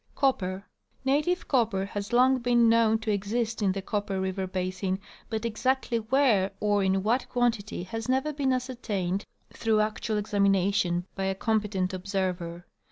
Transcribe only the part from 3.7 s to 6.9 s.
the Cojjper River basin, but exactly where or